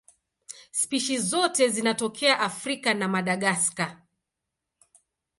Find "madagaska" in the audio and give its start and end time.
3.07-4.01